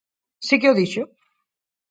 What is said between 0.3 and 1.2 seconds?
¿Si que o dixo?